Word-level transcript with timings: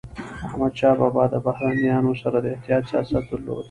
احمدشاه 0.47 0.95
بابا 1.01 1.23
د 1.31 1.35
بهرنيانو 1.45 2.11
سره 2.21 2.37
د 2.41 2.45
احتیاط 2.55 2.83
سیاست 2.91 3.15
درلود. 3.29 3.59